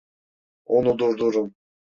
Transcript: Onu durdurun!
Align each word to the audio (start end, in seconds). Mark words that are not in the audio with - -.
Onu 0.65 0.97
durdurun! 0.97 1.55